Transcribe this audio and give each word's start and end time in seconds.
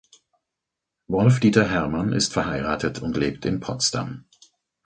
Wolf-Dieter 1.05 1.69
Herrmann 1.69 2.11
ist 2.11 2.33
verheiratet 2.33 3.03
und 3.03 3.15
lebt 3.17 3.45
in 3.45 3.59
Potsdam. 3.59 4.25